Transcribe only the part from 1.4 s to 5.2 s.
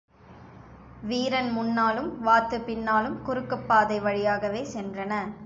முன்னாலும் வாத்து பின்னாலும் குறுக்குப்பாதை வழியாகவே சென்றன.